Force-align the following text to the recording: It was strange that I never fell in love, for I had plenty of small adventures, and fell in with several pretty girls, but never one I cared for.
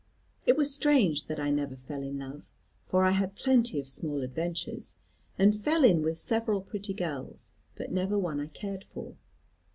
It 0.47 0.57
was 0.57 0.73
strange 0.73 1.27
that 1.27 1.39
I 1.39 1.51
never 1.51 1.75
fell 1.75 2.01
in 2.01 2.17
love, 2.17 2.49
for 2.85 3.05
I 3.05 3.11
had 3.11 3.35
plenty 3.35 3.79
of 3.79 3.87
small 3.87 4.23
adventures, 4.23 4.95
and 5.37 5.55
fell 5.55 5.83
in 5.83 6.01
with 6.01 6.17
several 6.17 6.59
pretty 6.61 6.95
girls, 6.95 7.51
but 7.75 7.91
never 7.91 8.17
one 8.17 8.39
I 8.39 8.47
cared 8.47 8.83
for. 8.83 9.15